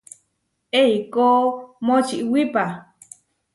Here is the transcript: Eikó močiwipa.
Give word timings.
Eikó 0.81 1.27
močiwipa. 1.85 2.63